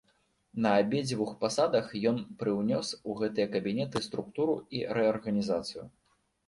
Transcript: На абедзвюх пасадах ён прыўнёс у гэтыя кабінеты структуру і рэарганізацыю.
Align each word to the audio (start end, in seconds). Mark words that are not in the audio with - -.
На 0.65 0.69
абедзвюх 0.83 1.33
пасадах 1.43 1.93
ён 2.13 2.17
прыўнёс 2.39 2.87
у 3.09 3.19
гэтыя 3.23 3.47
кабінеты 3.59 4.05
структуру 4.09 4.61
і 4.81 4.85
рэарганізацыю. 4.99 5.83